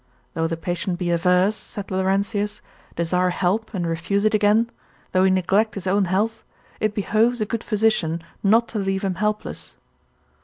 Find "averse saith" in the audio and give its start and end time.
1.11-1.91